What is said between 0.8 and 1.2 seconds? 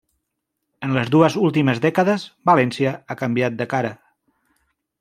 En les